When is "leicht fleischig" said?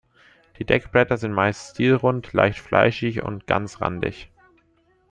2.33-3.21